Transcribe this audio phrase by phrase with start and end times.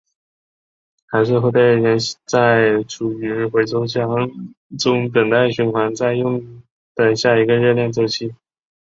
[1.05, 1.95] 还是会被扔
[2.25, 4.09] 在厨余回收箱
[4.79, 6.63] 中等待循环再用
[6.95, 8.33] 的下一个热恋周期？